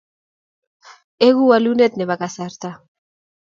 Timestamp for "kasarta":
2.23-2.69